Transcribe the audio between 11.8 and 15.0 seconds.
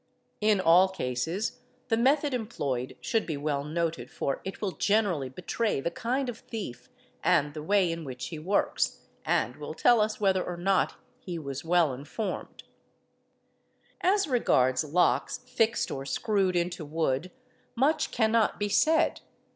informed. ff; ENTERING BY THE DOOR 735 As regards